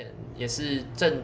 [0.00, 1.22] 前也是政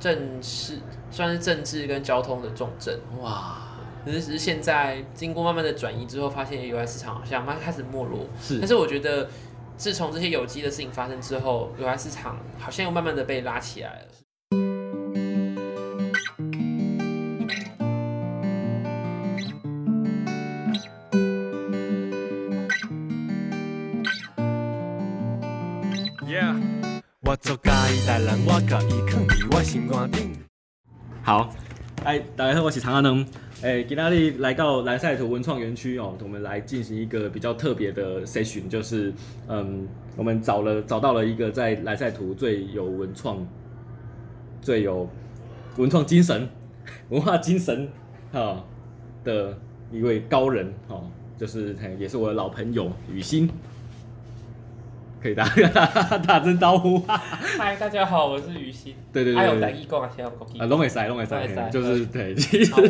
[0.00, 0.78] 政事，
[1.10, 2.98] 算是政治跟交通的重镇。
[3.20, 3.58] 哇！
[4.04, 8.26] 可是只是现在经过慢慢的转移之后，发现 UI 市场好像慢慢开始没落。
[8.40, 9.28] 是，但是我觉得
[9.76, 14.06] 自从这些有机的事情发生之后，有害市场好像又慢慢的被拉起来了。
[31.24, 31.48] 好，
[32.04, 33.24] 哎，大家好，我是长安能。
[33.62, 39.10] 哎，今天你来到蓝赛图文创园区哦，我们来进行一个比较特别的 session，就是
[39.48, 39.88] 嗯，
[40.18, 43.38] 我们找了找到了一个在蓝赛图最有文创、
[44.60, 45.08] 最有
[45.78, 46.46] 文创精神、
[47.08, 47.88] 文化精神
[48.30, 48.62] 哈
[49.24, 49.58] 的
[49.90, 51.02] 一位高人哈，
[51.38, 53.48] 就是也是我的老朋友雨欣。
[55.24, 55.42] 可以打
[56.26, 56.98] 打声招呼。
[57.08, 58.94] 嗨，大家好，我是于心。
[59.10, 62.34] 对对对，还有来义工啊，其他国啊，拢会塞，拢会塞，就是对。
[62.66, 62.82] 好，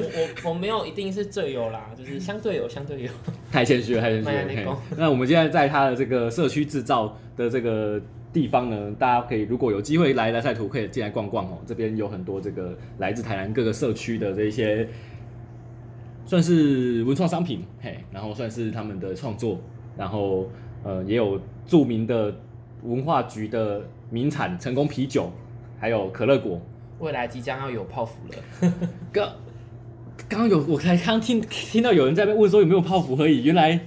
[0.42, 3.10] 我我没有一定是最有啦，就是相对有，相对有。
[3.52, 4.76] 太谦虚了，太谦虚了。
[4.96, 11.58] 那我们现在在他的这个社区制造的这个地方呢，大家可以如果有机会来蓝晒图，可以进来逛逛哦。
[11.64, 14.88] 这边有很多这个来自台南各个社区的这一些，
[16.26, 19.60] 算是文创商品，嘿，然后算是他们的创作，
[19.96, 20.50] 然后。
[20.86, 22.34] 呃，也有著名的
[22.82, 25.32] 文化局的名产成功啤酒，
[25.78, 26.60] 还有可乐果。
[27.00, 28.72] 未来即将要有泡芙了。
[29.12, 29.32] 刚
[30.28, 33.78] 刚刚有，我才刚听听到有人在问说有没有泡芙可以，原来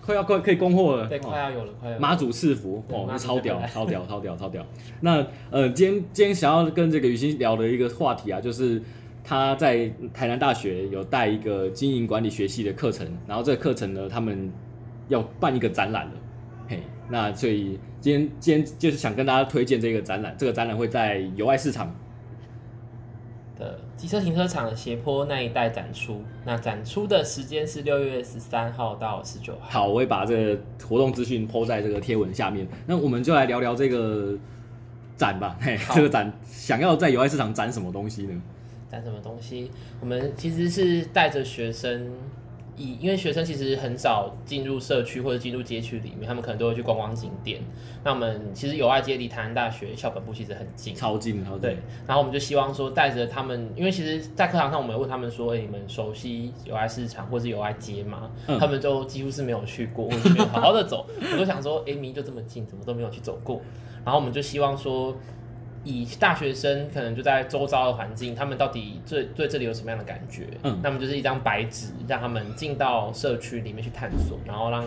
[0.00, 1.08] 快要快可以供货了。
[1.08, 1.98] 对，快要有了，快要。
[1.98, 4.64] 妈祖赐福哦，那超屌，超屌，超屌，超屌。
[5.00, 8.82] 那呃，今天今天想要跟这个雨欣聊的一个话题啊，就是
[9.24, 14.52] 他在台南大学有带一个经营管理学系的课程，然后这个课程呢，他们
[15.08, 16.12] 要办一个展览了。
[17.12, 21.94] 那所以今天今天就是想跟大家推荐这个展览，这个展览会在友爱市场
[23.58, 26.22] 的机车停车场的斜坡那一带展出。
[26.46, 29.68] 那展出的时间是六月十三号到十九号。
[29.68, 32.66] 好，我会把这个活动资讯 po 在这个贴文下面。
[32.86, 34.34] 那我们就来聊聊这个
[35.14, 35.58] 展吧。
[35.60, 38.42] 嘿，这个展想要在友爱市场展什么东西呢？
[38.90, 39.70] 展什么东西？
[40.00, 42.10] 我们其实是带着学生。
[42.82, 47.60] 以因为学生其实很少进入社区或者进入街区里面，他们可能都会去观光景点。
[48.02, 51.60] 那我们其实友爱街离台南大学校本部其实很近，超近，超近。
[51.60, 51.76] 对，
[52.06, 61.06] 然后我们就希望说带着他们，因为其实，在课堂上我们问他们说：“哎，你们熟悉友爱市场或是友爱街吗？”嗯、他们就几乎是没有去过，或者没有好好的走。
[61.32, 63.60] 我都想说：“哎，明明就这么近，怎么都没有去走过？”
[64.04, 65.16] 然后我们就希望说。
[65.84, 70.46] 以大学生可能就在周遭的环境，他们到底对对这里有什么样的感觉？
[70.62, 74.84] 嗯，那么就是一张白纸，让他们进到社区里面去探索，然后让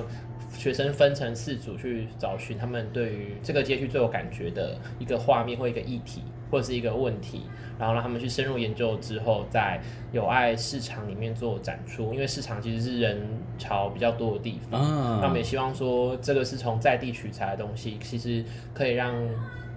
[0.57, 7.41] 学生分成四组去找寻他们对于这个街区最有感觉的一个画面或一个议题或者是一个问题，
[7.78, 9.81] 然后让他们去深入研究之后，在
[10.13, 12.13] 友爱市场里面做展出。
[12.13, 13.19] 因为市场其实是人
[13.57, 14.79] 潮比较多的地方，
[15.19, 19.13] 那我们也希望说，这个是从在地取材的东西，其实可以让。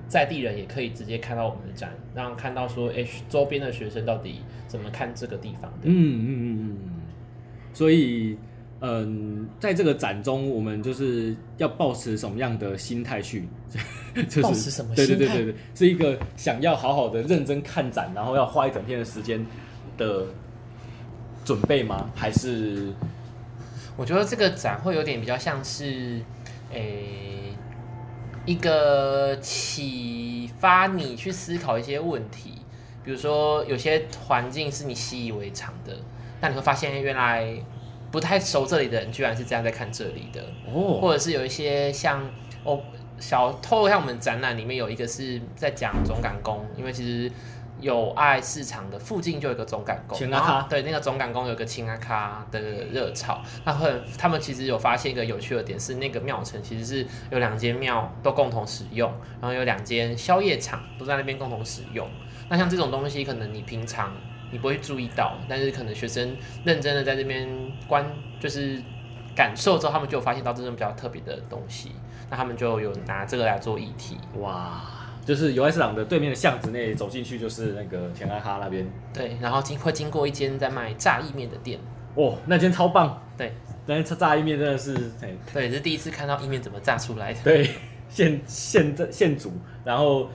[0.08, 5.80] 在地人也可以直接看到我们的展，让看到说，哎，周边的学生到底怎么看这个地方的？
[5.84, 6.78] 嗯嗯嗯嗯。
[7.74, 8.38] 所以，
[8.80, 13.46] 嗯，在这个展中，我们就是要抱持什么样的心态去？
[14.28, 15.14] 就是、抱持什么心态？
[15.14, 19.44] 对对对对对，是一个想要好好的认真看展，然后要花一整天的时间
[19.98, 20.25] 的
[21.44, 22.10] 准备吗？
[22.14, 22.92] 还是？
[23.96, 26.22] 我觉得这个展会有点比较像是，
[26.72, 27.47] 诶。
[28.48, 32.54] 一个启发你去思考一些问题，
[33.04, 35.94] 比如说有些环境是你习以为常的，
[36.41, 37.47] 但你会发现原来
[38.10, 40.41] 不太熟这里的人居然是这样在看这里的，
[40.72, 42.25] 哦，或者是有一些像
[42.64, 42.81] 哦
[43.19, 47.31] 小偷像我们展览里面有一个是在讲总感工，因为其实。
[47.80, 53.40] 友爱市场的附近就有一个总赶宫，啊、对，那个总赶工有一个青阿卡的热潮。
[53.64, 62.08] 那很他们其实有发现一个有趣的点是，那个庙城其实是有两间庙都共同使用，然后有两间宵夜场都在那边共同使用。
[62.48, 64.12] 那像这种东西，可能你平常
[64.50, 67.48] 你不会注意到，但是可能学生认真的在这边
[67.86, 68.04] 观，
[68.40, 68.82] 就是
[69.36, 71.92] 感受之后，他们就有发现到这种比较特别的东西。
[72.31, 74.82] 那他们就有拿这个来做议题，哇。
[75.28, 78.90] 就是友爱市场的对面的巷子内走进去，就是那个田爱哈那边。
[79.12, 81.78] 对，然后经会经过一间在卖炸意面的店。
[82.14, 83.22] 哦，那间超棒。
[83.36, 83.52] 对，
[83.84, 84.96] 那间炸意面真的是，
[85.52, 87.40] 对，是第一次看到意面怎么炸出来的。
[87.44, 87.69] 对，
[88.08, 89.52] 现现在现煮，
[89.84, 90.30] 然后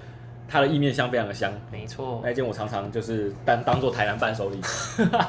[0.48, 1.52] 它的意面香非常的香。
[1.72, 4.62] 没错，那间我常常就是当当做台南伴手礼。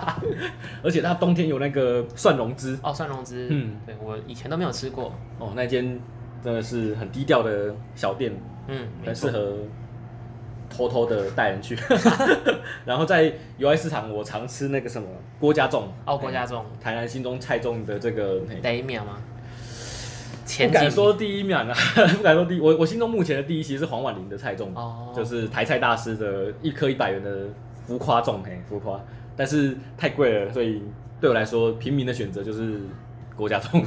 [0.84, 2.78] 而且它冬天有那个蒜蓉汁。
[2.82, 3.48] 哦，蒜蓉汁。
[3.50, 5.10] 嗯，对我以前都没有吃过。
[5.38, 5.98] 哦，那间
[6.44, 8.32] 真的是很低调的小店。
[8.66, 9.58] 嗯，很适合
[10.70, 11.76] 偷偷的带人去。
[12.86, 15.06] 然后在友爱市场，我常吃那个什么
[15.38, 19.18] 郭家粽哦，郭家粽，台南心中菜粽的这个第一名吗？
[20.66, 21.74] 不敢说第一名啊，
[22.16, 22.60] 不敢说第一。
[22.60, 27.48] 我我心中目前的第一其实是黄婉玲的菜粽，哦，就是台菜大师的一颗一百元的
[27.86, 28.98] 浮夸粽，嘿，浮夸，
[29.36, 30.82] 但是太贵了，所以
[31.20, 32.80] 对我来说，平民的选择就是。
[33.36, 33.82] 郭家粽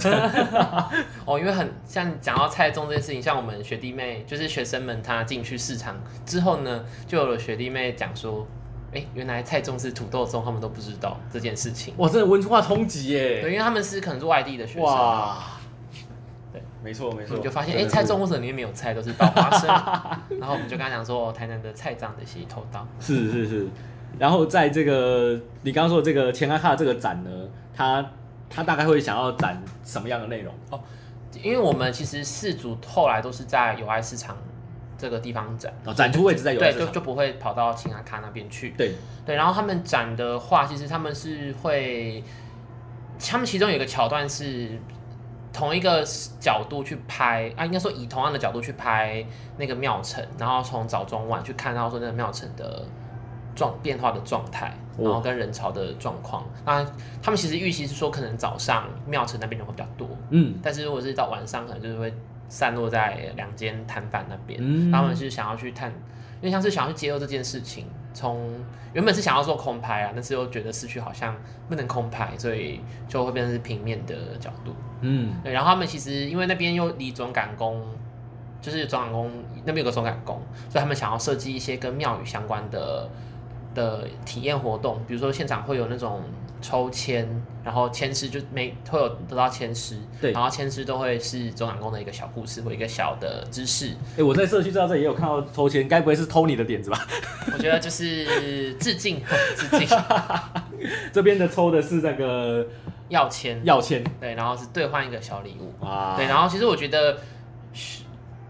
[1.26, 5.96] 哦，因为很像讲到菜粽这件事情，像我们学弟妹，就是学生们，他进去市场
[6.26, 8.46] 之后呢，就有了学弟妹讲说，
[8.92, 11.94] 哎、欸，原来菜粽是土豆粽，他们都不知道这件事情。
[11.98, 13.42] 哇，真的文化冲击耶！
[13.42, 14.84] 对，因为他们是可能是外地的学生。
[14.84, 15.38] 哇，
[16.52, 17.38] 对，没错没错。
[17.40, 19.70] 就发现，哎、欸，菜粽为什么里面没有菜，都是包花生？
[20.40, 22.86] 然后我们就跟他讲说，台南的菜长的协议偷盗。
[23.00, 23.68] 是是是。
[24.20, 27.30] 然后在这个你刚刚说的这个前阿卡这个展呢，
[27.74, 28.06] 它。
[28.50, 30.54] 他大概会想要展什么样的内容？
[30.70, 30.80] 哦，
[31.44, 34.36] 因为我们其实四组后来都是在友爱市场
[34.98, 38.72] 这个地方展，哦，展出位置在友爱市场，对，就就不会跑到青阿卡那边去。
[38.72, 38.96] 对
[39.26, 42.24] 对，然后他们展的话，其实他们是会，
[43.20, 44.80] 他们其中有一个桥段是
[45.54, 46.04] 同一个
[46.40, 49.26] 角度去拍啊，应该说以同样的角度去拍
[49.58, 52.86] 那个庙城，然后从早中晚去看到说那个庙城的。
[53.58, 56.92] 状变化的状态，然后跟人潮的状况，那、哦、
[57.24, 62.14] 他们其实预期是说，可能早上庙城那边人会比较多，嗯，但是如果是到晚上，可能就是会
[62.48, 65.90] 散落在两间摊贩那边，嗯，他们是想要去探，
[66.40, 68.54] 因为像是想要去揭露这件事情，从
[68.94, 71.36] 原本是想要做空拍啊，但是又觉得市区好像
[71.68, 77.84] 不能空拍，所以就会变成是平面的角度，嗯，对，然后他们其实因为那边又离总赶宫，
[78.62, 79.32] 就是总赶宫
[79.66, 80.40] 那边有个总赶宫，
[80.70, 83.10] 所以他们想要设计一些跟庙宇相关的。
[83.78, 86.24] 的体验活动，比如说现场会有那种
[86.60, 87.30] 抽签，
[87.64, 93.90] 然后签诗就每会有得到签诗，对，然后签诗都会是总长宫的一个小故事或一个小的知识。
[93.90, 97.08] 哎、欸，我在社区知道这也有看到抽签，该不会是偷你的点子吧？
[97.54, 99.22] 我觉得就是致敬，
[99.56, 99.88] 致敬。
[101.14, 102.66] 这边的抽的是那个
[103.10, 107.18] 要签，要签，对，然后是兑换一个小礼物啊，对，然后其实我觉得。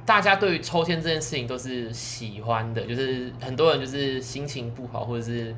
[0.07, 5.53] 大家对于抽签这件事情都是喜欢的，就是很多人就是心情不好或者是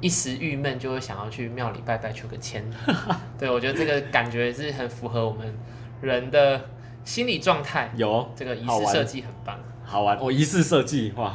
[0.00, 2.64] 一时郁闷，就会想要去庙里拜拜求个签。
[3.38, 5.54] 对，我觉得这个感觉是很符合我们
[6.00, 6.62] 人的
[7.04, 7.92] 心理状态。
[7.94, 10.18] 有这个仪式设计很棒，好玩。
[10.18, 11.34] 我仪式设计哇，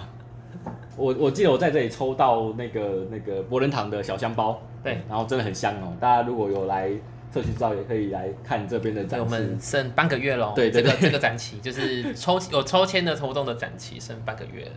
[0.98, 5.96] 我我记得我在这里抽到那个那个博仁堂的小香包，对，然后真的很香哦。
[6.00, 6.90] 大家如果有来。
[7.34, 9.20] 社区照也可以来看这边的展。
[9.20, 10.54] 我们剩半个月喽。
[10.56, 14.72] 对，这个这个展期就是抽 有抽签的活动的展期，剩半个月了。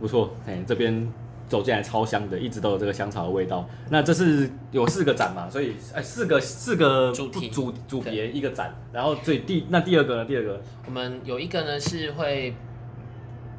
[0.00, 1.10] 不错，哎，这边
[1.48, 3.68] 走进来超香的，一直都有这个香草的味道。
[3.88, 10.24] 那这是有四个展嘛，所以哎，四个四个主题主主别一个展，然后最第那第二个呢？
[10.24, 12.54] 第二个我们有一个呢是会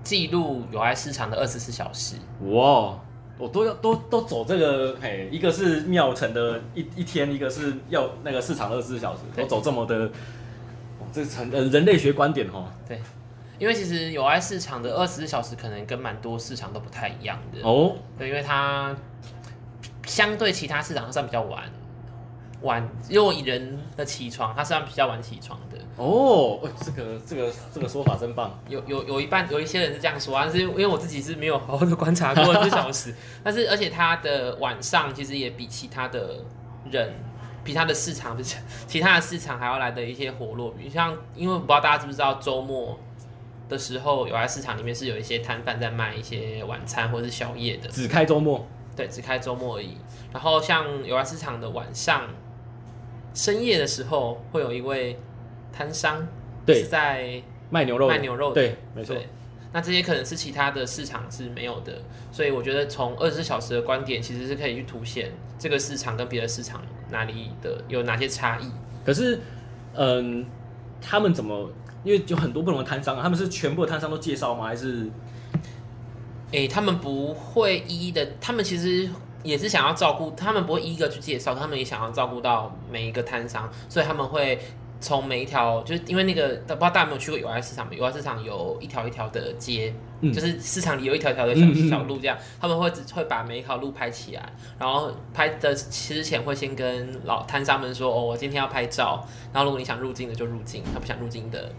[0.03, 2.15] 记录友爱市场的二十四小时。
[2.51, 2.99] 哇！
[3.37, 10.09] 我都要都都走这个，嘿，一个是庙城的一一天，一个是要那个市场二十四小时，都走这么的，
[11.13, 12.65] 这成呃人类学观点哦。
[12.87, 12.99] 对，
[13.59, 17.95] 因为其实友爱市场的二十四小时可能跟蛮多市场都不太一样的哦。
[18.17, 18.95] 对，因为它
[20.05, 21.63] 相对其他市场算比较晚。
[22.61, 25.77] 晚，因为以人的起床，他是算比较晚起床的。
[25.95, 28.59] 哦，这个这个这个说法真棒。
[28.67, 36.43] 有有有一半有一些人是这样说啊，但是因为我自己是没有好好的观察过这个小时， 但是而且他的晚上其实也比其他的
[36.91, 37.13] 人，
[37.63, 40.71] 比他的市场不是 其他的市场还要来的一些活络。
[40.71, 42.99] 比如像，因为我不知道大家知不知道，周末
[43.69, 48.65] 的时候，友爱市场里面是有一些摊贩在卖一些晚餐或者是宵夜的，只开周末。
[48.95, 49.97] 对，只开周末而已。
[50.31, 52.21] 然后像友爱市场的晚上。
[53.37, 55.15] 深夜的时候，会有一位
[55.71, 56.27] 摊商，
[56.65, 57.39] 对，是在
[57.69, 59.15] 卖牛肉，卖牛肉的，对，没错。
[59.71, 62.01] 那这些可能是其他的市场是没有的，
[62.31, 68.71] 所以我觉得从二十四小时的观点，其实是可以去凸显这个市场跟别的市场哪里的有哪些差异。
[69.05, 69.39] 可是，
[69.93, 70.43] 嗯，
[70.99, 71.69] 他们怎么？
[72.03, 74.65] 因为有很多不同的摊商啊，他们是全部的摊商都介绍吗？
[74.65, 75.07] 还是？
[76.47, 79.07] 哎、欸，他们不会一一的，他们其实。
[79.47, 84.59] 也是想要照顾，他们不会一个去介绍，他们也想要照顾到每一个摊商，所以他们会
[84.99, 87.87] 从每一条，就是因为那个不知道大家有没有去过友爱市场？
[87.95, 101.71] 友爱市场有一条一条的街，嗯、就是市场里有一条条的小小路，这样他们会会把每一条路拍起来， 然后拍的之前会先跟老摊商们说，哦，我今天要拍照，然后如果你想入境的就入境，他不想入境的，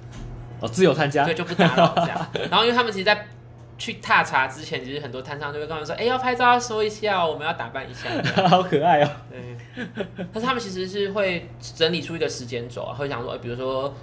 [0.60, 2.26] 哦，自由参加，对，就不打扰这样。
[2.50, 3.26] 然后因为他们其实，在
[3.78, 8.10] 去踏查之前，其实很多摊商就会跟我们说：“哎、欸，要拍照要说一下，我们要打扮一下。
[8.48, 9.10] ”好可爱哦。
[9.30, 9.86] 对，
[10.32, 13.94] 但是他们其实是会整理出一个时间轴啊，会想说，比如说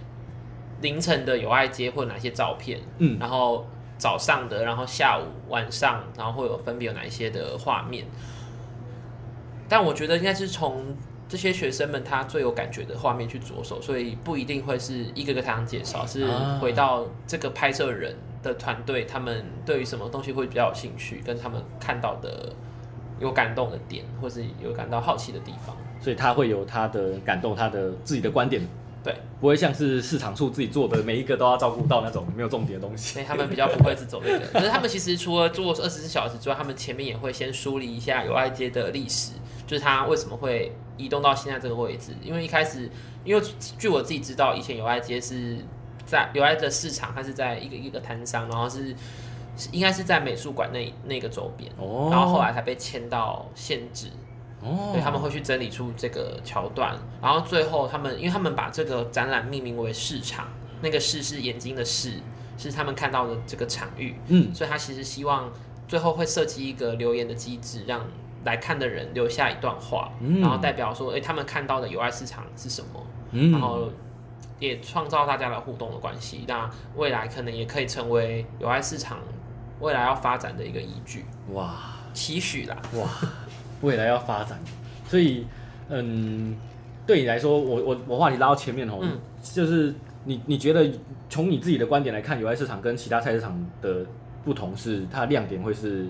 [0.82, 3.68] 凌晨的友爱街或哪些照片，嗯，然后
[3.98, 8.06] 早上的，然后下午、晚上，然后会有分别有哪一些的画面。
[9.68, 10.96] 但我觉得应该是从
[11.28, 16.26] 这些学生们他最有感觉的画面去着手，所以不一定会是一个个台上介绍，是
[16.62, 18.16] 回到这个拍摄人
[18.46, 22.54] 的团队，他们对于什么东西会比较有兴趣，跟他们看到的
[23.20, 28.62] 有感动的点，或是有感到好奇的地方，所以他会有他的感动，他的自己的观点，
[29.04, 39.34] 对，不会像是市场处自己做的每一个都要照顾到那种没有重点的东西，所 以他们比较不会是走这个，可是他们其实除了做二十四小时之外，他们前面也会先梳理一下友爱街的历史。
[39.68, 42.12] 就是他为什么会移动到现在这个位置？
[42.22, 42.88] 因为一开始，
[43.24, 43.42] 因为
[43.80, 45.58] 据我自己知道，以前友爱街是
[46.06, 48.96] 在友爱的市场，它是在一个一个摊商，然后是
[49.72, 54.08] 应该是在美术馆那那个周边，哦，然后后来才被迁到现址，
[54.62, 60.48] 哦，所以他们会去整理出这个桥段，然后最后他们，因为他们把这个展览命名为市场，
[60.82, 62.14] 那个市是眼睛的市，
[62.58, 65.52] 是他们看到的这个场域，嗯，所以他其实希望
[65.88, 68.02] 最后会设计一个留言的机制，让。
[68.46, 73.04] 来看的人留下一段话，嗯、然后代表说，哎、欸，他们看到的友爱市场是什么？
[73.32, 73.90] 嗯、然后
[74.60, 76.46] 也创造大家的互动的关系。
[76.48, 79.20] 那未来可能也可以成为友爱市场
[79.80, 81.26] 未来要发展的一个依据。
[81.54, 81.76] 哇，
[82.14, 82.78] 期许啦！
[82.94, 83.10] 哇，
[83.82, 84.60] 未来要发展，
[85.08, 85.46] 所以，
[85.90, 86.58] 嗯，
[87.06, 89.94] 对你来说，我我我话题拉到前面哦，嗯、就是
[90.24, 90.90] 你你觉得
[91.30, 94.06] 从你自己的观点来看，友爱市场跟其他菜市场的
[94.44, 96.08] 不同是它的亮点会是？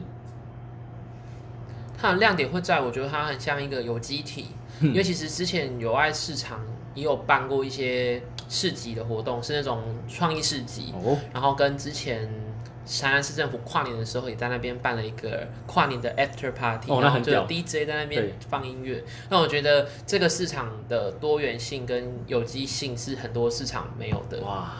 [1.97, 4.47] 它的亮点会在，我觉得它很像一个有机体，
[4.81, 6.59] 嗯、因为其实之前友爱市场
[6.93, 12.29] 也有办过一些市集的活动，是那种创意市集，哦、然后跟之前
[12.85, 19.03] 台南市政府跨年的时候也在那边办了一个跨年的 after party，、哦、然后就有 DJ 在那边放音乐。
[19.29, 24.39] 那我觉得这个市场的多元性跟有机性是很多市场没有的。
[24.41, 24.71] 哇，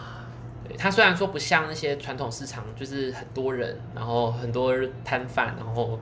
[0.67, 6.00] 对，它虽然说不像那些传统市场，就是很多人，然后很多摊贩，然后。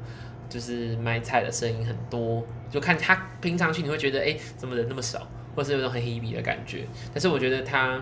[0.50, 6.86] 就是卖菜的声音很多，就看他平常去你会觉得，哎、欸，怎么人那么少，或是有种很 heavy 的感觉。
[7.14, 8.02] 但是我觉得它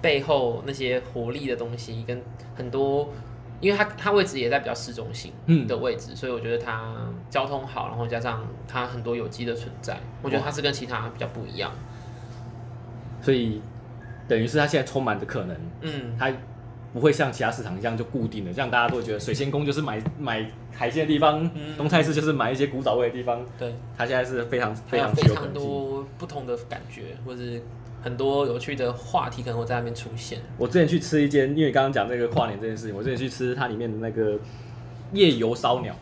[0.00, 2.22] 背后那些活力的东西，跟
[2.54, 3.12] 很多，
[3.60, 5.32] 因为它它位置也在比较市中心
[5.66, 6.94] 的位置，嗯、所以我觉得它
[7.28, 11.72] 交通好，然后加上它很多有机的存在，我觉得它是跟其他比较不一样。
[13.20, 13.60] 所以
[14.28, 16.32] 等于是它现在充满着可能，嗯，它。
[16.94, 23.44] 不会像其他市场一样就固定的，这样大家都会觉得水仙宫就是买买海鲜的地方，嗯、东菜市就是买一些古早味的地方。
[23.58, 27.42] 对，它现在是非常非常非常多不同的感觉，或者
[28.00, 30.38] 很多有趣的话题可能会在那边出现。
[30.56, 34.38] 我之前去吃一间，因为刚刚讲那个跨年这件事情，我之前去吃它里面的那个
[35.12, 35.92] 夜游烧鸟，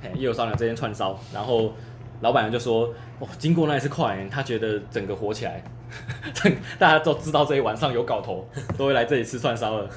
[0.00, 1.74] 嘿，夜游烧鸟这间串烧，然后
[2.22, 5.62] 老板娘就说，哦，经过那一次跨年，他觉得整个火起来。
[6.78, 9.90] 大家都知道这一晚上有搞头，都会来这里吃串烧了。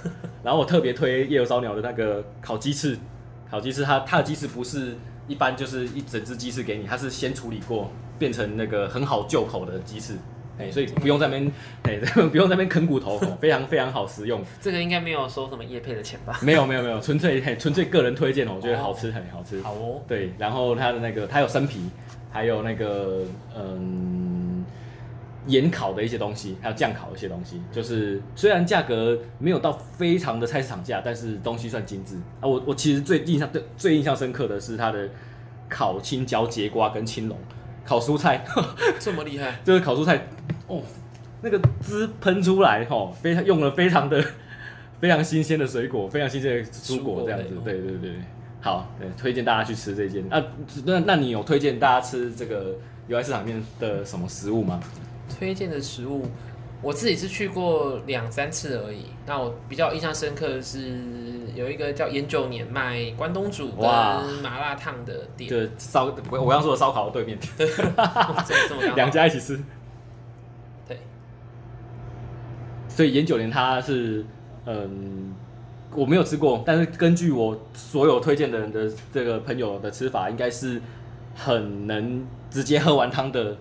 [0.44, 2.98] 然后我特别推夜游烧鸟的那个烤鸡翅，
[3.50, 4.96] 烤鸡翅它它的鸡翅不是
[5.28, 10.16] 一般就是一整只鸡翅给你，它是先处理过变成那个很好就口的鸡翅，
[10.58, 11.52] 哎，所以不用在那边
[11.84, 11.98] 哎
[12.30, 14.42] 不用在那边啃骨头， 非常非常好食用。
[14.60, 16.40] 这个应该没有收什么叶配的钱吧？
[16.42, 19.62] 没有没有没有，纯粹纯粹个人推荐哦，我觉得好吃很好吃。
[19.62, 20.02] 好哦。
[20.08, 21.90] 对，然后它的那个它有生皮，
[22.32, 23.22] 还有那个
[23.56, 24.41] 嗯。
[25.48, 32.48] 盐烤的一些东西，还有酱烤的一些东西，就是虽然价格没有到非常的菜市场价，但是东西算精致啊。
[32.48, 35.10] 我我其实最印象最最印象深刻的是它的
[35.68, 37.38] 烤青椒、节瓜跟青龙，
[37.84, 38.46] 烤蔬菜
[39.00, 40.28] 这么厉害，就是烤蔬菜
[40.68, 40.82] 哦，
[41.42, 44.24] 那个汁喷出来哦，非常用了非常的
[45.00, 48.12] 非常新鲜的水果，非常新鲜的蔬果这样子，对对对，
[48.62, 50.40] 好，对，推荐大家去吃这间啊。
[50.86, 52.76] 那那你有推荐大家吃这个
[53.08, 54.80] 友爱市场里面的什么食物吗？
[55.42, 56.24] 推荐的食物，
[56.84, 59.06] 我自己是去过两三次而已。
[59.26, 61.00] 那我比较印象深刻的是
[61.56, 63.84] 有一个叫烟九年卖关东煮跟
[64.44, 67.68] 麻辣烫的店，对烧我我刚说的烧烤的对面， 对，
[68.94, 69.60] 两家一起吃。
[70.88, 71.00] 对，
[72.88, 74.24] 所以烟九年它是
[74.68, 75.34] 嗯，
[75.96, 80.80] 我没有吃过，但是根据我所有推荐的人的这个朋友的吃法，应该是
[81.34, 83.58] 很能直接喝完汤的。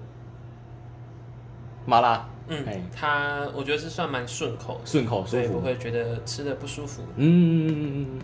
[1.87, 7.03] 麻辣，嗯，它我觉得是算蛮顺口，顺口舒服，不会觉得吃的不舒服。
[7.17, 8.21] 嗯，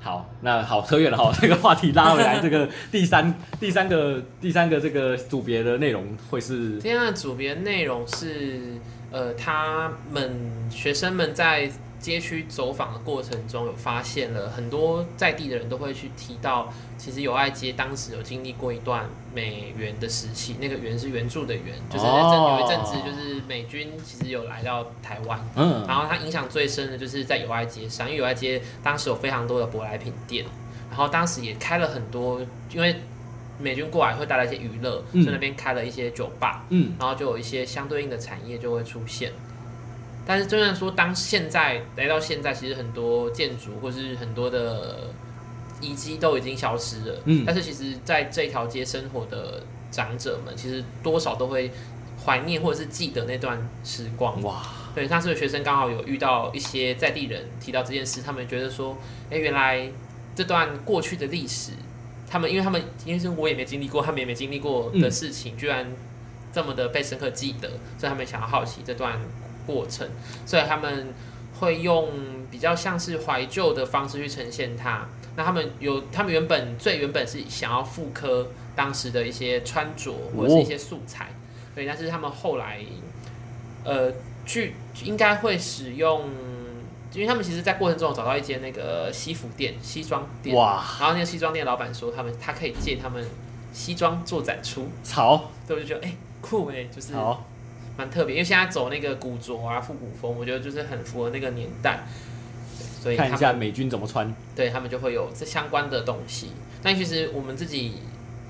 [0.00, 8.60] 好，那好，扯远了哈，这个话题拉回来，这个第三、第三个、第三个这个组别的内容会是，今天的组别内容是，
[9.10, 10.30] 呃，他们
[10.70, 11.70] 学生们在
[12.06, 30.44] 街区走访的过程中，有发现了很多在地的人都会去提到，其实友爱街当时有经历过一段美元的时期，那个援是援助的援，就是有一阵子就是美军其实有来到台湾，嗯，然后它影响最深的就是在友爱街上，因为友爱街当时有非常多的舶来品店，
[30.88, 32.40] 然后当时也开了很多，
[32.72, 32.94] 因为
[33.58, 39.32] 美军过来会带来一些娱乐，嗯、那边开了一些酒吧，嗯，然后就有一些相对应的产业就会出现。
[40.28, 45.08] 但是，就算说当现在来到现在，其实很多建筑或是很多的
[45.80, 47.22] 遗迹都已经消失了。
[47.26, 47.44] 嗯。
[47.46, 51.70] 但是，其实在这条街生活的长者们，其实多少都会
[52.24, 54.42] 怀念或者是记得那段时光。
[54.42, 54.62] 哇。
[54.96, 58.98] 对，上次的学生刚好有遇到一些在地人提到这件事，他们觉得说，
[59.30, 59.88] 哎，原来
[60.34, 61.70] 这段过去的历史，
[62.28, 65.86] 他们因为他们因为是我也没经历过，他们也没经历过的事情，嗯、居然
[66.52, 69.20] 这么的被深刻记得，所以他们想要好奇这段。
[69.66, 70.08] 过程，
[70.46, 71.08] 所以他们
[71.58, 72.08] 会用
[72.50, 75.06] 比较像是怀旧的方式去呈现它。
[75.36, 81.28] 那他们有，他们原本最原本是想要复刻当时的一些穿着或者是一些素材，
[81.74, 81.84] 对。
[81.84, 82.80] 但是他们后来，
[83.84, 84.10] 呃，
[84.46, 86.22] 去应该会使用，
[87.12, 90.82] 因为他们其实，在过程中找到一间那个西服店、西装店，哇。
[90.98, 93.22] 然后那个西装店老板说，他们他可以借他们
[93.74, 95.50] 西装做展出，潮。
[95.68, 97.44] 对，我就觉得哎、欸、酷哎、欸，就是好。
[97.96, 102.00] 蛮特别，因为现在走那个古着啊、复古风，我觉得就是很符合那个年代。
[103.00, 106.50] 所以看一下美军怎么穿，对他们就会有这相关的东西。
[106.82, 107.94] 但其实我们自己，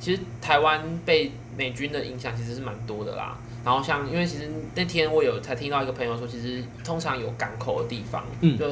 [0.00, 3.38] 其实台湾被美军的影响其实是蛮多的啦。
[3.64, 8.66] 然后像，因为其实那天我有才听到一个朋友说，其实通常有港口的地方，嗯，就。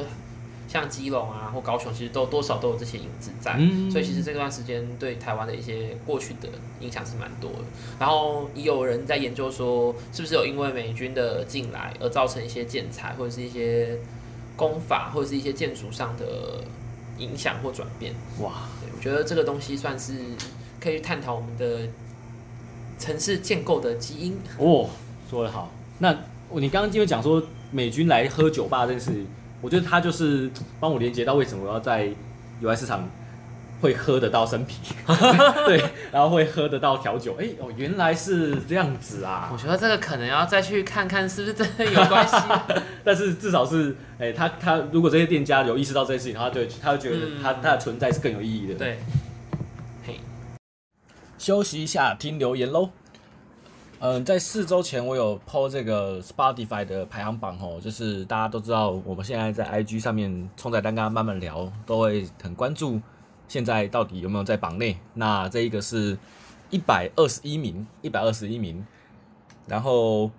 [0.67, 7.59] 像基隆啊或高雄，其实都多少都有这些影子在，嗯、所以其实这段时间对台湾的一些过去的影响是蛮多的。
[7.99, 13.97] 然后也有人在研究说，是不是有因为美军的进来而造成一些建材或者是一些
[14.55, 16.63] 工法或者是一些建筑上的
[17.19, 18.13] 影响或转变？
[18.39, 20.13] 哇，对，我觉得这个东西算是
[20.79, 21.87] 可以探讨我们的
[22.97, 24.37] 城市建构的基因。
[24.57, 24.89] 哦，
[25.29, 25.71] 说得好。
[25.99, 26.11] 那
[26.51, 27.41] 你刚刚因为讲说
[27.71, 29.25] 美军来喝酒吧这件事。
[29.61, 32.09] 我觉得他就是帮我连接到为什么我要在
[32.61, 33.09] 友爱市场
[33.81, 34.75] 会喝得到生啤，
[35.67, 37.35] 对，然后会喝得到调酒。
[37.39, 39.49] 哎、欸、哦，原来是这样子啊！
[39.51, 42.35] 我觉得这个可能要再去看看是不是真的有关系。
[43.03, 48.75] 但是至少是，哎、欸，他他如果这些店家有意识到这件事情，他对他就觉得他他的存在是更有意义的。
[48.75, 48.99] 对，
[50.05, 50.19] 嘿，
[51.37, 52.91] 休息一下，听留言喽。
[54.07, 63.01] 嗯，在四周前我有 po 这个 Spotify 的排行榜哦，就是大家都知道，我们现在在 IG 上面冲在单跟慢慢聊，都会很关注
[63.47, 64.95] 现在到底有没有在榜内。
[65.15, 66.15] 那这一个是
[66.69, 68.85] 一百二十一名，一百二十一名，
[69.65, 70.29] 然后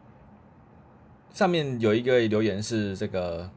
[1.32, 3.50] 上面有一个留言是这个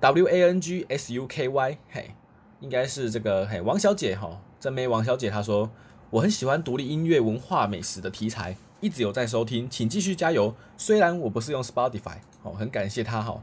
[0.00, 2.10] W A N G S U K Y，嘿，
[2.58, 5.70] 应该是这个嘿王小姐哈，真美王小姐她说。
[6.10, 10.54] 我很喜欢独立音乐、文化、美食的题材，一直有在收听，请继续加油。
[10.76, 13.42] 虽然我不是用 Spotify，哦，很感谢他哈。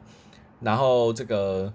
[0.60, 1.74] 然后这个，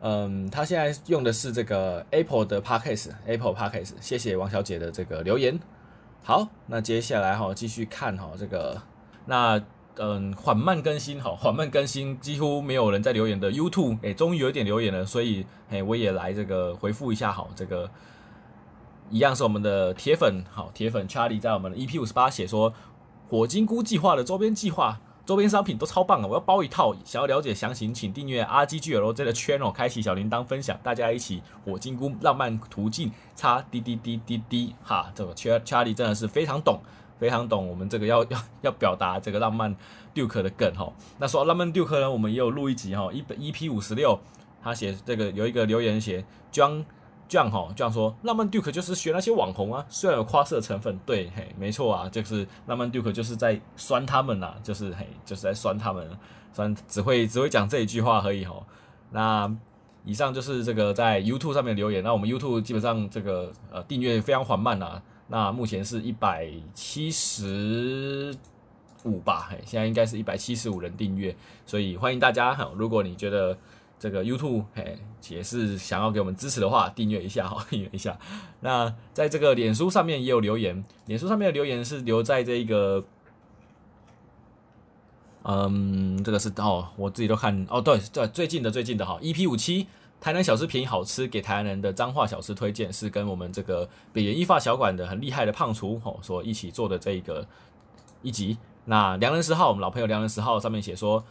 [0.00, 3.92] 嗯，他现在用的是这个 Apple 的 Podcast，Apple Podcast。
[4.00, 5.56] 谢谢王小姐的这个留言。
[6.24, 8.82] 好，那接下来哈，继续看哈这个，
[9.26, 9.62] 那
[9.98, 17.88] 嗯，缓慢更新哈，缓慢更新，几乎没有人在留言的 YouTube，哎，终于有点留言了，所以哎，我也来这个回复一下哈，这个。
[19.08, 22.74] 一样是我们的铁粉，好，铁粉 Charlie 在我们的 EP 五十八写说，
[23.28, 26.26] 火金菇计划的周边计划、周边商品都超棒啊！
[26.28, 36.80] 我要包一套，想要了解详情，请订阅 RGGLJ 的 channel，开启小铃铛分享，大家一起火金菇浪漫途径，叉滴滴滴滴滴，哈，这个 Charlie 真的是非常懂，
[37.18, 39.74] 非常懂我们这个要要要表达这个浪漫
[40.14, 40.92] Duke 的梗哈。
[41.18, 44.20] 那说浪漫 Duke 呢，我们也有录一集哈，一本 EP 五十六，
[44.62, 46.84] 他写这个有一个留言写将。
[47.28, 56.08] 这样哈，这样说，浪漫 Duke 就是学那些网红啊，虽然有夸色成分，对，嘿，没错啊，就是浪漫 Duke 就是在酸他们呐、啊，就是嘿，就是在酸他们，
[56.52, 58.54] 酸只会只会讲这一句话而已哈。
[59.10, 59.52] 那
[60.04, 68.32] 以上就是这个在 YouTube 上面留言，那我们 YouTube 基本上这个呃订阅非常缓慢呐，那目前是一百七十
[69.02, 71.34] 五吧，嘿，现在应该是一百七十五人订阅，
[71.66, 73.58] 所以欢迎大家哈，如果你觉得。
[73.98, 74.98] 这个 YouTube 嘿，
[75.30, 78.18] 也是想要给我们支持的话，订阅一下哈， 订阅一下。
[78.60, 83.02] 那在这个脸书上面也有留言，脸书上面的留言是留在这一个，
[85.44, 89.86] 嗯，这个是哦，我自己都看哦，对对，最近的最近的哈，EP 五七，
[90.20, 97.46] 台南小吃便宜好吃，给台南人的彰化小吃推荐，是跟我们这个北元一发小馆的很厉害的胖厨哦所一起做的这一个
[98.20, 98.58] 一集。
[98.84, 101.24] 那良人十号，我们老朋友良人十号上面写说。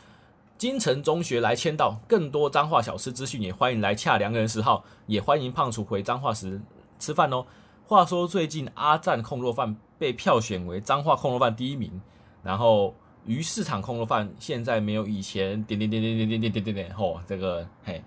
[0.57, 6.61] 金城中学来签到，更多彰化小吃资讯也欢迎来洽良人十号，也欢迎胖厨回彰化时
[6.97, 7.45] 吃饭哦。
[7.85, 12.01] 话说最近阿赞控肉饭被票选为彰化控肉饭第一名，
[12.41, 18.01] 然后鱼市场控肉饭现在没有以前点点点点点点点点点点吼，这个嘿，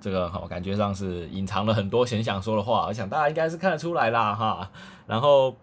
[0.00, 4.68] 这个好感觉上是隐藏了很多想想说的话，我想大家应该是看得出来啦哈。
[5.06, 5.54] 然后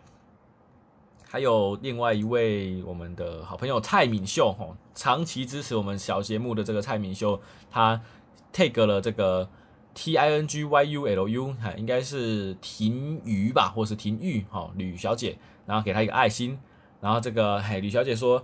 [1.32, 7.39] 还有另外一位我们的好朋友蔡敏秀哈，长期支持我们小节目的这个蔡敏秀，
[7.72, 8.02] 他
[8.52, 9.50] take 了这个。
[9.94, 16.58] T I N G Y U L U，哈，应该是婷瑜吧，或是婷玉，哈，吕小姐，然后给她一个爱心，
[17.02, 18.41] 然后这个，嘿，吕小姐说，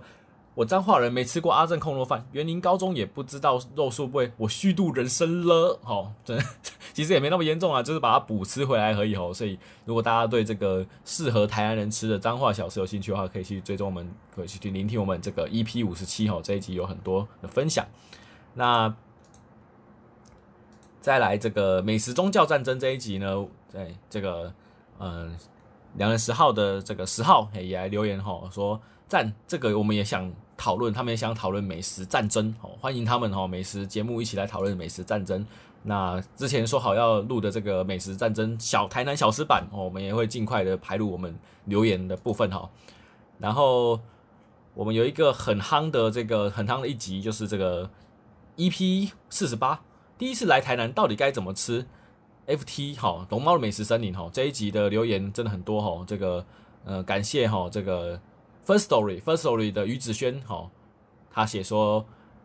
[0.58, 6.44] 我彰化人没吃过阿正控肉饭，园林高中也不知道肉素贵，我虚度人生了，哈，真的，
[6.92, 17.86] 其实也没那么严重啊，就是把它补吃回来而已，哦，所以如果大家对这个适合台南人吃的彰化小吃有兴趣的话，可以去追踪我们，可以去去聆听我们这个 E P 五十七，吼，这一集有很多的分享，
[18.54, 18.92] 那。
[21.00, 24.52] 再来这个美食宗教战争这一集呢，在这个
[24.98, 25.34] 嗯，
[25.94, 35.46] 两人十号的这个十号也来留言吼，说赞这个我们也想讨论，他们也想讨论美食战争哦，欢迎他们哈，美食节目一起来讨论美食战争。
[35.84, 42.68] 那之前说好要录的这个美食战争小台南小吃版哦，我们也会尽快的排入我们留言的部分哈。
[43.38, 43.98] 然后
[44.74, 47.88] 我们有一个很夯的这个很夯的一集，就是这个
[48.56, 49.80] EP 四十八。
[50.18, 51.86] 第一次来台南，到底该怎么吃
[52.48, 56.04] ？FT 好，龙猫的美食森林哈，这一集的留言真的很多哈。
[56.04, 56.44] 这个
[56.84, 58.20] 呃，感谢哈，这个
[58.68, 60.70] First Story First Story 的于子轩哈，
[61.30, 62.04] 他写说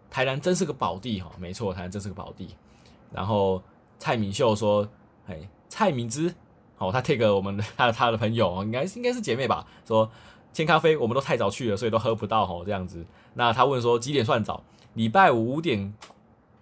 [0.10, 2.56] 台南真是个宝地哈，没错，台南真是个宝地。
[3.12, 3.62] 然后
[4.00, 4.88] 蔡明秀说，
[5.28, 6.34] 哎，蔡明之
[6.78, 9.68] 好，他 take 我们他的他的朋友，应该应该是姐妹吧？
[9.86, 10.10] 说
[10.54, 13.06] 千咖啡我们都太早去了，所以都喝不到哈，这样子。
[13.34, 14.64] 那他问说几点算早？
[14.94, 15.94] 礼拜五五点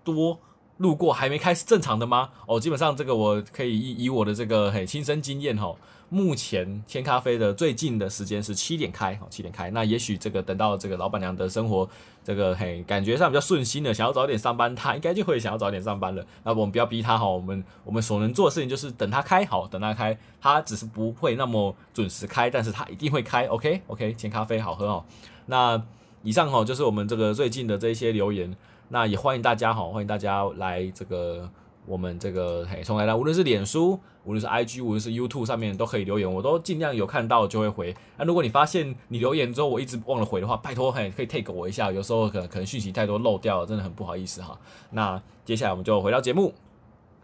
[0.04, 0.40] 多。
[0.82, 2.30] 路过还没开是正常的吗？
[2.48, 5.76] 哦，基本上这个我可以以以我的这个嘿亲身经验哈，
[6.10, 9.70] 目前千咖啡的最近的时间是七点开，哦七点开。
[9.70, 11.88] 那也许这个等到这个老板娘的生活
[12.24, 16.26] 这个嘿感觉上比较顺心的，想要早点上班，她应该就会想要早点上班了。
[16.44, 23.46] 那我们不要逼她哈，我们我们所能做的事情就是等她开，好等她开，她只是不会那么准时开，但是她一定会开。
[23.46, 25.06] OK OK，千咖啡好喝哦。
[25.46, 25.80] 那
[26.24, 28.56] 以上哈就是我们这个最近的这一些留言。
[28.94, 31.50] 那也欢迎大家哈，欢迎大家来这个
[31.86, 37.96] 我们这个嘿，从来来，无论是脸书，无论是 IG，无论是 YouTube 上面都可以留言，我都尽量有看到就会回。
[38.18, 44.60] 那如果你发现你留言之后我一直忘了回的话，拜托嘿，可以 take 我一下，有时候可能可能讯息太多漏掉了，真的很不好意思哈。
[44.90, 46.54] 那接下来我们就回到节目，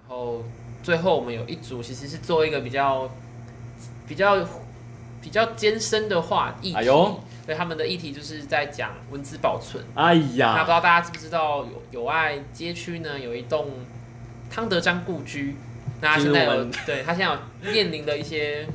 [0.07, 0.41] 然后
[0.81, 3.09] 最后我们有一组其实是做一个比较
[4.07, 4.37] 比较
[5.21, 6.73] 比较艰深的话题。
[6.73, 6.83] 哎
[7.47, 7.53] 呦。
[7.53, 9.81] 对，他们的议题就是在讲文字保存。
[9.95, 13.71] 哎呀，那不知道大家知不知道有友爱街区呢，有一栋
[14.49, 15.55] 汤德章故居，
[16.01, 18.67] 那他现在有对他现在有面临的一些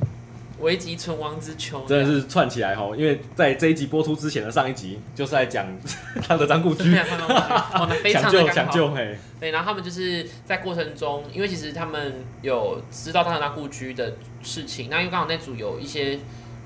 [0.59, 2.89] 危急存亡之秋，真的是串起来哈。
[2.97, 5.67] 因为在这一集播出之前的上一集就是在讲
[6.27, 8.95] 汤德章故居， 哦，那非常的刚好。
[8.95, 16.17] 嘿对，然后他们就是在过程中，因为其实他们有知道汤德章故居的事情，那因为刚好那组有一些。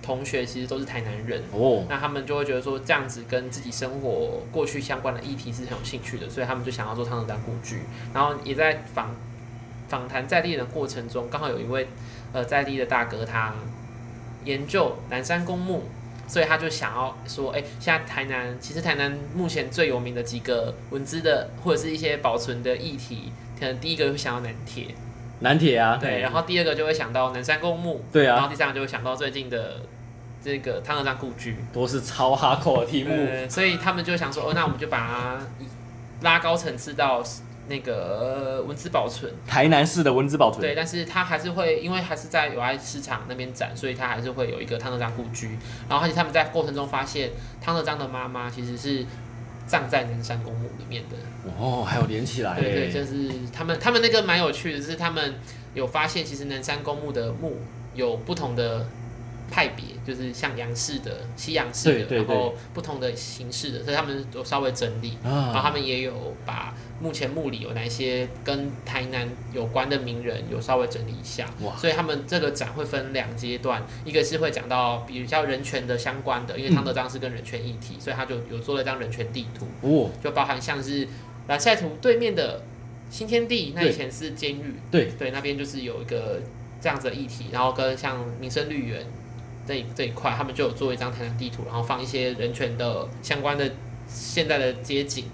[0.08, 7.82] 同学其实都是台南人哦，那他们就会觉得说这样子跟自己生活过去相关的议题是很有兴趣的，所以他们就想要做汤德章故居。
[8.14, 9.14] 然后也在访
[9.90, 11.90] 访谈在地人的过程中，刚好有一位
[12.32, 13.54] 呃在地的大哥，他
[14.46, 15.84] 研究南山公墓，
[16.26, 24.96] 所以他就想要说，哎、欸，现在台南其实台南目前最有名的几个文字的或者是一些保存的议题，可能第一个会想到南铁，
[25.42, 29.82] 南铁啊，对，然后第二个就会想到南山公墓，对啊，然后第三个就会想到最近的。
[30.48, 35.40] 这个汤和章故居都是超哈口的题目，所以他们就想说，哦，那我们就把它
[36.22, 37.22] 拉高层次到
[37.68, 40.62] 那个文字保存，台南市的文字保存。
[40.62, 45.50] 对，但是它还是会，因为还是在友爱市场那边展，所以它还是会有一个汤和章故居。
[45.90, 47.32] 然后而且他们在过程中发现，
[47.62, 49.06] 汤和章的妈妈其实是
[49.66, 51.18] 葬在南山公墓里面的。
[51.60, 52.58] 哦，还有连起来。
[52.58, 55.36] 对对，就是他们他们那个蛮有趣的，是他们
[55.74, 57.58] 有发现，其实南山公墓的墓
[57.94, 58.88] 有不同的。
[59.50, 71.76] 派别就是像洋式的、西洋式的，对对对，然后不同的形式的，所以他们都稍微整理，啊、然后他们也有把目前墓里有哪些跟台南有关的名人有稍微整理一下，哇。
[71.78, 81.08] 所以他们这个展会分两阶段，一个是会讲到比较人权的相关的，因为汤德章是跟人权议题，嗯、所以他就有做了一张人权地图，哦、就包含像是
[81.48, 82.62] 蓝晒图对面的
[83.10, 85.06] 新天地，那以前是监狱，对。
[85.18, 86.42] 对，那边就是有一个
[86.82, 89.06] 这样子的议题，然后跟像民生绿园。
[89.68, 93.70] 这一这一块，他们就有做一张台南地图，然后放一些人权的相关的
[94.08, 95.26] 现在的街景，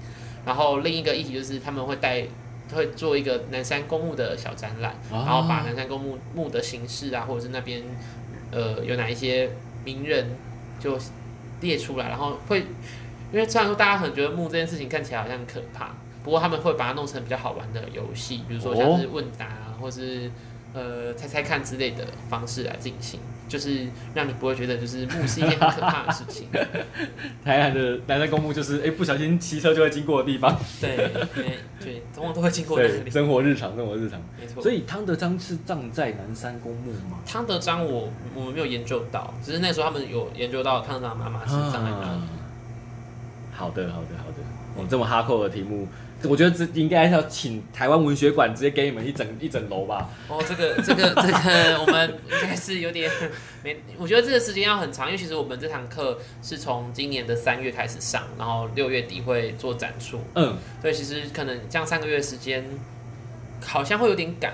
[0.46, 2.26] 然后另一个议题就是他们会带
[2.74, 7.84] 会做一个南山公墓的小展览，然后把南山公墓墓的形式啊，或者是那边
[8.52, 9.52] 呃有哪一些
[9.86, 10.36] 名人
[10.80, 10.98] 就
[11.62, 12.66] 列出来，然后会
[13.32, 15.92] 因为虽然说大家可能觉得墓这件事情看起来好像很可怕，
[16.24, 20.32] 不过他们会把它弄成比较好玩的游戏，比如说像是问答啊，或是。
[20.76, 23.20] 呃，猜猜看之类的方式来进行，
[23.54, 23.86] 就是
[24.16, 26.48] 让你不会觉得就是墓是一件很可怕的事情。
[27.46, 30.60] 台南的南山公墓就是，哎、欸，不小心骑车就会经过的地方。
[30.82, 30.98] 对，
[31.36, 32.90] 对，对，往往都会经过的。
[32.90, 34.20] 对，生活日常，生活日常。
[34.42, 34.64] 没错。
[34.64, 37.20] 所以汤德章是葬在南山公墓吗？
[37.28, 42.06] 汤德章我我们没有研究到，只是那时候他们有研究到汤德章妈妈是葬在哪里。
[42.06, 42.28] 啊。
[43.52, 44.63] 好的，好的，好的。
[44.76, 45.88] 我们这么哈扣的题目。
[46.26, 50.10] 我觉得这应该要请台湾文学馆直接给你们一整一整楼吧。
[50.30, 53.12] 哦，这个这个这个，我们应该是有点
[53.62, 53.76] 没。
[53.98, 60.18] 我觉得这个时间要很长，因为其实我们这堂课是从今年的三月开始上，然后六月底会做展出。
[60.36, 62.64] 嗯，所以其实可能这样三个月的时间，
[63.62, 64.54] 好像会有点赶。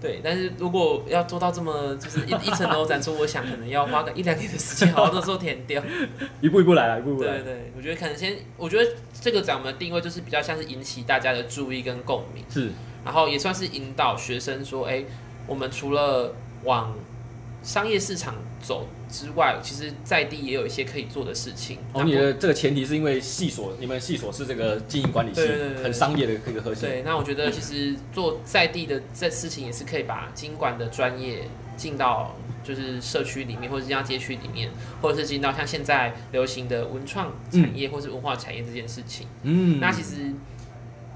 [0.00, 5.82] 对，但是如果要做到这么就是一 一层楼展出，我想可能要花个一两年的时间，好好的做填掉，
[6.40, 7.38] 一步一步来，一步一步来。
[7.38, 12.70] 对对，我觉得可能先，我觉得这个展我们的定位就是比较像是引起大家的注意跟共鸣，是，
[13.04, 15.04] 然后也算是引导学生说，哎，
[15.46, 16.32] 我们除了
[16.64, 16.94] 往
[17.62, 21.78] 商业市场走之外，其实在地也有一些可以做的事情。
[21.92, 25.40] 哦，你的这个前提是因为系所，你们系所是这个经营管理系，
[25.82, 26.88] 很商业的一个核心。
[26.88, 31.44] 对，那我觉得其实做在地的这事情也是可以把经管的专业
[31.76, 39.26] 进到就是社区里面，或者进到街区里面，或者是进到像现在流行的文创产业或是文化产业这件事情。
[39.42, 40.32] 嗯，那其实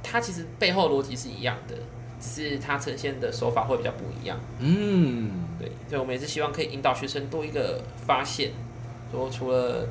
[0.02, 1.76] 它其实背后逻辑是一样的。
[2.23, 4.39] 只是它呈现的手法会比较不一样。
[4.61, 8.53] 嗯，对，所以我们也是希望可以引导学生多一个发现，
[9.11, 9.89] 说除了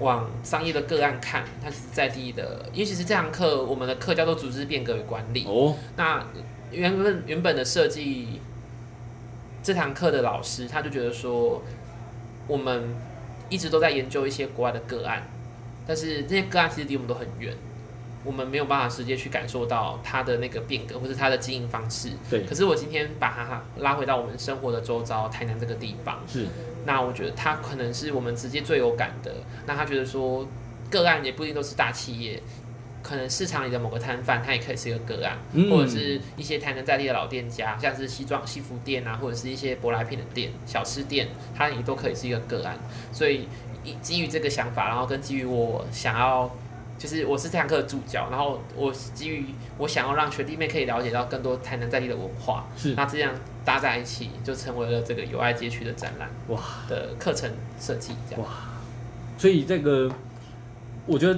[0.00, 5.44] 往商业的个案看，它其实在地的，尤其是这堂课我们的课叫做组织变革与管理。
[5.46, 6.26] 哦，那
[6.72, 8.40] 原本原本的设计
[9.62, 11.62] 这堂课的老师他就觉得说，
[12.48, 12.82] 我们
[13.48, 15.22] 一直都在研究一些国外的个案，
[15.86, 17.54] 但是这些个案其实离我们都很远。
[18.24, 22.10] 我们没有办法直接去感受到它的那个变革，或是它的经营方式。
[22.30, 22.44] 对。
[22.44, 26.20] 可是我今天把它拉回到我们生活的周遭，台南这个地方。
[26.28, 26.46] 是。
[26.84, 29.32] 那我觉得它可能是我们直接最有感的。
[29.66, 30.46] 那他觉得说，
[30.90, 32.42] 个案也不一定都是大企业，
[33.02, 42.78] 可能市场里的某个摊贩，它也可以是一个个案，嗯、或者是一些台南在地的老店家，像是西装西服店啊，或者是一些舶来品的店、小吃店，它也都可以是一个个案。
[43.12, 43.48] 所以，
[44.00, 46.50] 基于这个想法，然后跟基于我想要。
[47.02, 49.44] 就是我是这堂课的助教，然后我基于
[49.76, 52.94] 我想要让学弟妹可以了解到更多台南在地的文化，是。
[52.94, 53.34] 那这样
[53.64, 56.60] 搭在一起就成为了这个友爱街区的展览哇。
[56.88, 58.44] 的课程设计这样。
[58.44, 58.48] 哇，
[59.36, 60.08] 所以这个
[61.04, 61.36] 我觉得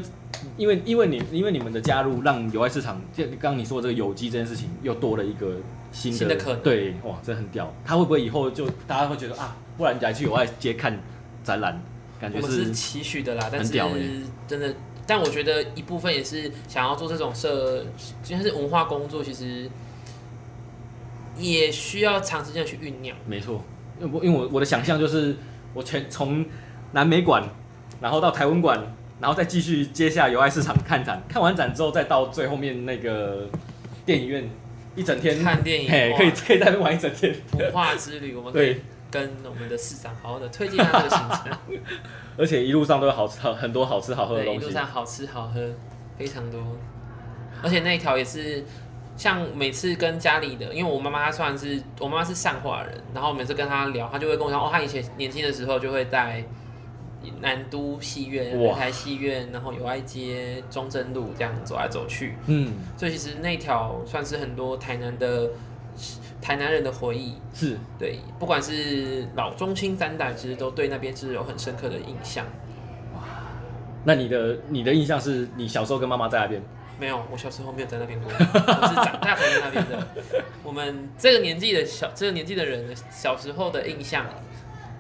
[0.58, 5.56] 因为因为你因为你们的加入，让友爱市场就刚刚你说的这个有机这件事情又多了一个
[5.90, 11.00] 新的，可能，对哇，真的很屌，他会不会以后就大家会觉得啊，不然你来去友爱街看
[11.42, 11.80] 展览，
[12.20, 13.72] 感觉是，是期许的啦，但是
[14.46, 14.74] 真的。
[15.06, 17.84] 但我觉得一部分也是想要做这种社，
[18.22, 19.68] 就是文化工作，其实
[21.38, 23.16] 也需要长时间去酝酿。
[23.26, 23.62] 没错，
[24.00, 25.36] 因为我因为我我的想象就是，
[25.74, 26.44] 我全从
[26.92, 27.42] 南美馆，
[28.00, 28.80] 然后到台湾馆，
[29.20, 33.48] 然后再继续接下友爱市场看展，看完展之后再到最后面那个
[34.06, 34.48] 电影院
[34.94, 37.34] 一整天看电影，嘿，可以可以在那玩一整天。
[37.58, 38.76] 文化之旅，我们可以
[39.10, 41.58] 跟我们的市长好好的推荐他这个行程。
[42.36, 44.60] 而且一路上都有好吃好很多好吃好喝的东西。
[44.60, 45.60] 一路上好吃好喝
[46.18, 46.60] 非常多，
[47.62, 48.64] 而且那一条也是
[49.16, 56.44] 像每次跟家里的，因为我妈妈她算是我妈妈是善化人，然后每次跟她聊，她就会跟我讲哦，她以前年轻的时候就会在
[57.40, 62.36] 南都戏院、南台戏院，然后友爱街、中正路这样走来走去。
[62.46, 65.50] 嗯，所以其实那条算是很多台南的。
[66.44, 72.44] 台南人的回忆是对，不管是老中青三代，其实都对那边是有很深刻的印象。
[73.14, 73.22] 哇，
[74.04, 76.62] 那你的你的印象是你小时候跟妈妈在那边？
[77.00, 80.06] 没有，我小时候没有在那边过，我是长大才在那边的。
[80.62, 84.26] 我们这个年纪的小这个年纪的人，小时候的印象，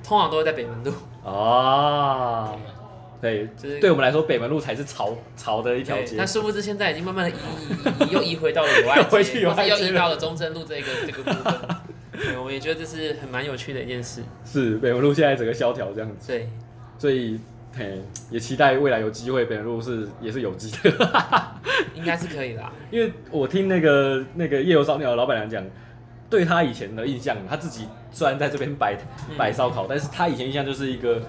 [0.02, 0.94] 通常都会在北门路。
[1.24, 2.58] 哦。
[3.24, 6.14] 对，就是对我们来说，北门路才是潮潮的一条街。
[6.14, 11.54] 那殊不知，现在已经慢慢的移移移，又移回到了 友爱街，又移到了中正路这个这个部分。
[12.12, 14.22] 对，我们也觉得这是很蛮有趣的一件事。
[14.44, 16.28] 是北门路现在整个萧条这样子。
[16.28, 16.50] 对，
[16.98, 17.40] 所以
[17.74, 20.92] 嘿，也期待未来有机会，北门路是也是有机的。
[21.96, 25.64] 应该是可以啦，因为我听那个那个夜游烧鸟的老板娘讲，
[26.28, 28.98] 对他以前的印象，他自己虽然在这边摆
[29.38, 31.22] 摆烧烤，但是他以前印象就是一个。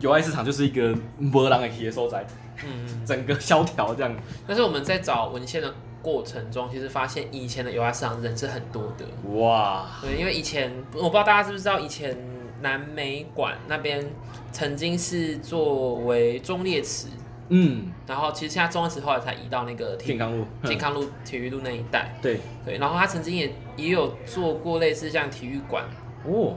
[0.00, 2.26] 友爱市场就是一个没人会去的所在，
[2.64, 4.14] 嗯，整个萧条这样。
[4.46, 9.04] 但是我们在找文献的过程中，其实发现以前的友爱市场人是很多的。
[9.38, 12.16] 哇，对，因为以前我不知道大家知不知道，以前
[12.60, 14.04] 南美馆那边
[14.52, 17.08] 曾经是作为中烈祠。
[17.48, 22.12] 嗯，然后其实现在中烈池后来才移到那个健康路、健康路体育路那一带。
[22.20, 25.84] 对对，然后他曾经也也有做过类似像体育馆
[26.24, 26.56] 哦，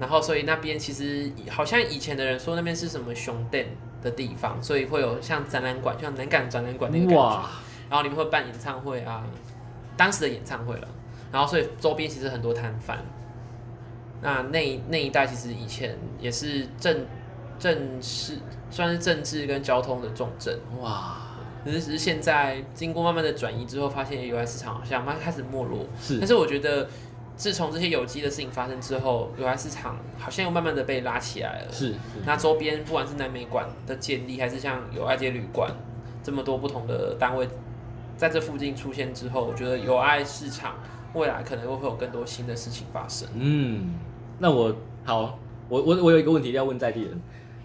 [0.00, 3.68] 然后所以那边其实好像以前的人说那边是什么熊店
[4.02, 7.20] 的地方，所以会有像展览馆，像南港展览馆那个感觉。
[7.20, 7.50] 哇！
[7.88, 9.24] 然后里面会办演唱会啊，
[9.96, 10.88] 当时的演唱会了。
[11.30, 12.98] 然后所以周边其实很多摊贩。
[14.20, 17.06] 那那那一带其实以前也是政
[17.58, 18.38] 政事。
[18.70, 21.18] 算是政治跟交通的重镇哇，
[21.62, 25.84] 可是只是现在经过慢慢的转移之后，发现 UI 市场好像慢慢开始没落。
[26.00, 26.88] 是，但是我觉得
[27.36, 31.72] 自从这些有机的事情发生之后，友爱市场好像又慢慢的被拉起来了。
[31.72, 35.70] 是，是那周边不管是南美馆的建立，还是像友爱街旅馆
[36.22, 37.48] 这么多不同的单位
[38.16, 40.76] 在这附近出现之后，我觉得友爱市场
[41.14, 43.28] 未来可能会会有更多新的事情发生。
[43.34, 43.94] 嗯，
[44.38, 47.20] 那我好，我我我有一个问题要问在地人。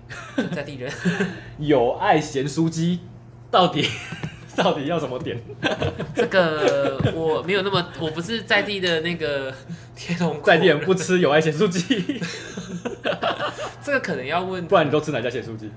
[0.55, 0.89] 在地人
[1.59, 3.01] 友爱咸酥鸡，
[3.51, 3.85] 到底
[4.57, 5.39] 到底要怎么点？
[6.15, 9.53] 这个我没有那么，我不是在地的那个
[9.95, 12.19] 天龙，在地人不吃有爱咸酥鸡。
[13.83, 15.69] 这个可能要问，不然你都吃哪家咸酥鸡？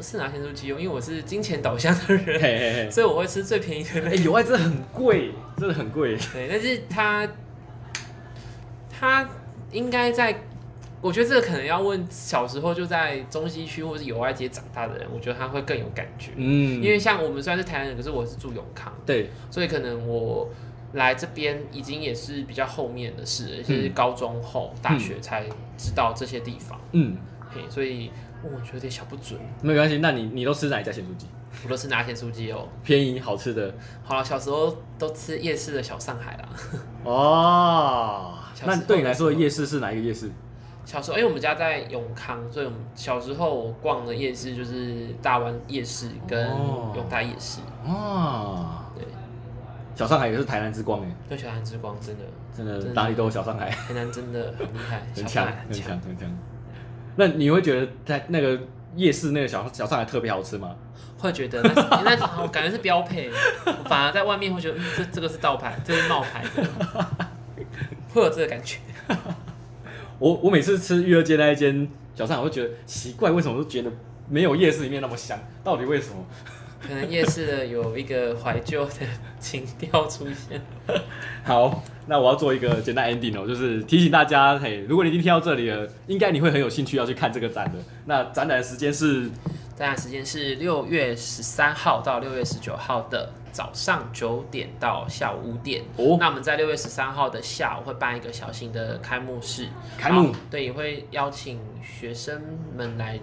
[0.00, 0.80] 是哪咸酥鸡用？
[0.80, 3.90] 因为我是金钱导向的人，所以我会吃最便宜的。
[4.08, 6.16] 哎，友爱真的很贵，真的很贵。
[6.32, 7.28] 对，但是他
[8.98, 9.28] 他
[9.72, 10.44] 应该在。
[11.00, 16.32] 我觉得这个可能要问小时候就在中西区或者是友爱街长大的人，我觉得他会更有感觉。
[16.36, 20.50] 嗯，因为像我们虽然是台南人，可是我是住永康，对，所以可能我
[20.94, 25.44] 来这边已经也是比较后面的事，也是高中后、嗯、大学才
[25.76, 26.80] 知道这些地方。
[26.92, 27.16] 嗯，
[27.48, 28.10] 嘿，所以
[28.42, 29.38] 我觉得有点小不准。
[29.62, 31.26] 没关系，那你你都吃哪一家咸酥鸡？
[31.64, 32.68] 我都吃哪咸酥鸡哦？
[32.82, 33.72] 便宜好吃的。
[34.02, 36.48] 好了，小时候都吃夜市的小上海啦。
[37.04, 38.34] 哦，
[38.66, 40.30] 那对你来说夜市是哪一个夜市？
[40.88, 47.60] 小时候，因为我们家在永康，所以我们小时候我逛的夜市就是大湾夜市跟永泰夜市。
[47.84, 49.04] 哦，对，
[49.94, 51.14] 小上海也是台南之光哎。
[51.28, 52.24] 对，小南之光真的
[52.56, 53.68] 真的哪里都有小上海。
[53.68, 56.38] 台南真的很厉害，很强很强很强。
[57.16, 58.58] 那你会觉得在那个
[58.96, 60.74] 夜市那个小小上海特别好吃吗？
[61.18, 61.60] 会觉得，
[62.02, 63.30] 那那我感觉是标配，
[63.84, 66.66] 反而在外面会觉得这这个是盗牌，这是冒牌的，
[68.14, 68.78] 会有这个感觉。
[70.18, 73.90] 我我每次吃育乐街那一间小菜，我会觉得奇怪，为什么都觉得
[74.28, 75.38] 没有夜市里面那么香？
[75.62, 76.16] 到底为什么？
[76.80, 78.92] 可能夜市的有一个怀旧的
[79.40, 80.60] 情调出现。
[81.42, 87.78] 好，那我要做一个简单 ending 哦，就是提醒大家，嘿，如果你已经听到这里了，应该你会很有兴趣要去看这个展的。
[88.06, 89.28] 那展览时间是？
[89.76, 95.82] 展览时间是六月十三号到六月十九号的早上九点到下午五点。
[95.96, 99.66] 哦，那我们在六月十三号的下午会办一个小型的开幕式。
[99.98, 100.32] 开幕？
[100.48, 102.40] 对，也会邀请学生
[102.76, 103.18] 们来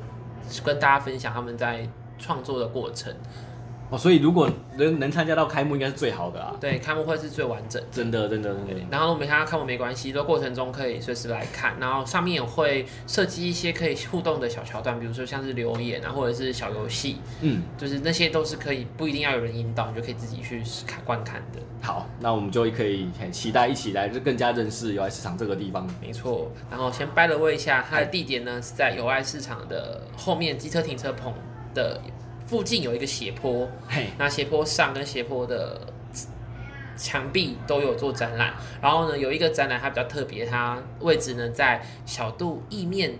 [0.62, 1.88] 跟大家分享他们在
[2.19, 3.15] 创作的过程。
[3.91, 6.56] 哦，所以如果能能参加到开幕，应该是最好的啊。
[6.60, 7.82] 对，开幕会是最完整。
[7.91, 8.74] 真的，真的，真的。
[8.89, 11.76] 然后我们看到开幕没关系，这过程中可以随时来看。
[11.80, 17.17] 然后上面也会设计一些可以互动的小桥段，比如说像是留言啊，或者是小游戏。
[17.41, 21.60] 嗯，就是那些都是可以，不一定要有人引导，你就可以自己去看观看的。
[21.84, 25.88] 好，那我们就可以很期待一起来，就更加认识友爱市场这个地方。
[26.02, 26.52] 没错。
[26.71, 31.32] 然后先掰了问一下，它的地点呢是在友爱市场的后面机车停车棚
[31.76, 32.02] 的。
[32.45, 35.81] 附近有一个斜坡，嘿，那斜坡上跟斜坡的
[36.95, 38.53] 墙壁都有做展览。
[38.81, 43.13] 然后呢，有一个展览它比较特别，它位置呢在小度意面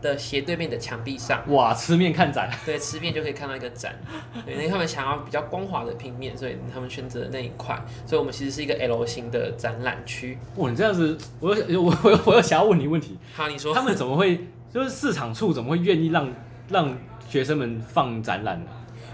[0.00, 1.42] 的斜对面的墙壁上。
[1.48, 2.50] 哇，吃面看展？
[2.66, 3.94] 对，吃面就可以看到一个展。
[4.44, 7.80] 对，因为他们想要比较光滑的平面，所以他们选择那一块。
[8.04, 10.36] 所以我们其实是一个 L 型的展览区。
[10.56, 13.16] 哇，你这样子，我有我我我有想要问你问题。
[13.32, 13.72] 好，你说。
[13.72, 16.28] 他们怎么会就是市场处怎么会愿意让
[16.68, 16.98] 让？
[17.32, 18.60] 学生们放展览，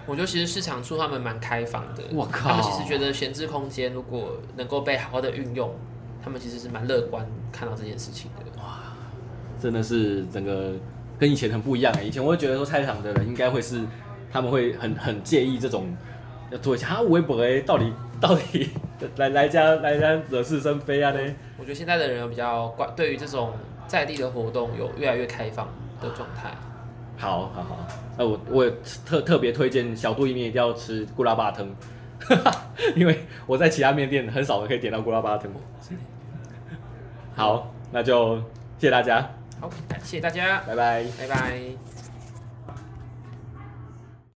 [0.04, 2.02] 我觉得其实市场处他们蛮开放的。
[2.12, 5.72] 我靠，他们其实觉得闲置空间如果能够被好好的运用，
[6.20, 8.60] 他们其实是蛮乐观看到这件事情的。
[8.60, 8.80] 哇，
[9.62, 10.72] 真的是整个
[11.16, 12.02] 跟以前很不一样哎！
[12.02, 13.82] 以前我会觉得说菜场的人应该会是
[14.32, 15.86] 他们会很很介意这种
[16.50, 18.68] 要做一下啊，微博哎，到底到底
[19.14, 21.20] 来来家来家惹是生非啊呢？
[21.56, 23.52] 我觉得现在的人比较关，对于这种
[23.86, 25.68] 在地的活动有越来越开放
[26.00, 26.52] 的状态。
[27.16, 27.76] 好好好，
[28.18, 28.72] 那我我也
[29.06, 31.66] 特特别推荐小杜意面一定要吃咕拉巴汤，
[32.96, 35.48] 因为我在其他面店很少可以点到咕拉巴汤。
[37.36, 38.36] 好，那就
[38.78, 39.20] 谢谢大家。
[39.60, 41.87] 好，感谢大家，拜拜，拜拜。